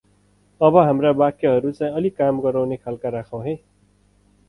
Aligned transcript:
अब 0.61 0.77
हाम्रो 0.85 1.11
वाक्यहरु 1.19 1.73
चै 1.81 1.91
अलि 2.01 2.13
काम 2.23 2.43
गराउने 2.49 2.83
खालको 2.83 3.15
राखौँ 3.19 3.47
है। 3.49 3.57